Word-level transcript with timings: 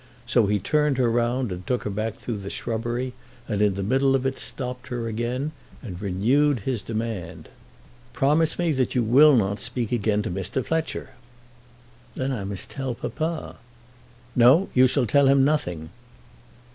So 0.25 0.47
he 0.47 0.57
turned 0.57 0.97
her 0.97 1.11
round 1.11 1.51
and 1.51 1.61
took 1.67 1.83
her 1.83 1.89
back 1.91 2.15
through 2.17 2.37
the 2.39 2.49
shrubbery, 2.49 3.13
and 3.47 3.61
in 3.61 3.75
the 3.75 3.83
middle 3.83 4.15
of 4.15 4.25
it 4.25 4.39
stopped 4.39 4.87
her 4.87 5.07
again 5.07 5.51
and 5.83 6.01
renewed 6.01 6.61
his 6.61 6.81
demand. 6.81 7.49
"Promise 8.11 8.57
me 8.57 8.71
that 8.71 8.95
you 8.95 9.03
will 9.03 9.35
not 9.35 9.59
speak 9.59 9.91
again 9.91 10.23
to 10.23 10.31
Mr. 10.31 10.65
Fletcher." 10.65 11.11
"Then 12.15 12.31
I 12.31 12.43
must 12.45 12.71
tell 12.71 12.95
papa." 12.95 13.57
"No; 14.35 14.69
you 14.73 14.87
shall 14.87 15.05
tell 15.05 15.27
him 15.27 15.45
nothing." 15.45 15.91